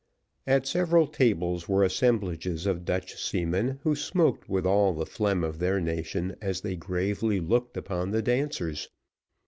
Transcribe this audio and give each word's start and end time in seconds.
At 0.47 0.65
several 0.65 1.05
tables 1.05 1.69
were 1.69 1.83
assemblages 1.83 2.65
of 2.65 2.85
Dutch 2.85 3.21
seamen, 3.23 3.79
who 3.83 3.95
smoked 3.95 4.49
with 4.49 4.65
all 4.65 4.93
the 4.93 5.05
phlegm 5.05 5.43
of 5.43 5.59
their 5.59 5.79
nation, 5.79 6.35
as 6.41 6.61
they 6.61 6.75
gravely 6.75 7.39
looked 7.39 7.77
upon 7.77 8.09
the 8.09 8.23
dancers. 8.23 8.89